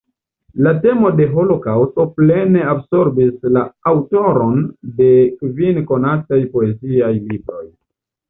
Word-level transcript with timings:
La 0.67 0.71
temo 0.83 1.09
de 1.17 1.25
holokaŭsto 1.39 2.05
plene 2.15 2.63
absorbis 2.71 3.45
la 3.57 3.63
aŭtoron 3.91 4.57
de 5.01 5.09
kvin 5.43 5.79
konataj 5.93 6.39
poeziaj 6.57 7.13
libroj. 7.29 7.63